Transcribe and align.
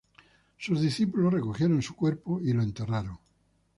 Sus 0.57 0.81
discípulos 0.81 1.31
recogieron 1.31 1.79
su 1.83 1.93
cuerpo 1.95 2.41
y 2.41 2.53
lo 2.53 2.63
enterraron. 2.63 3.19